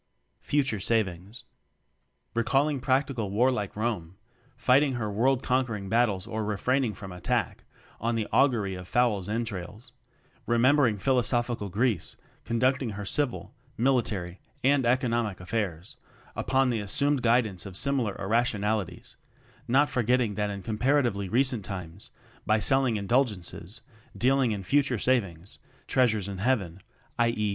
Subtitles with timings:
[0.39, 1.43] "Future Savings"!
[2.33, 4.15] Recalling practical warlike Rome,
[4.57, 7.65] fighting her world conquering battles or refraining from attack
[7.99, 9.93] on the au gury of fowl's entrails;
[10.47, 15.97] remembering philosophical Greece conducting her civil, military, and economic affairs
[16.35, 19.17] up on the assumed guidance of similar irrationalities;
[19.67, 22.09] not forgetting that in comparatively recent times,
[22.43, 23.81] by "sell ing indulgences,"
[24.17, 26.81] dealing in "future savings," "treasures in heaven,"
[27.19, 27.27] i.
[27.27, 27.49] e.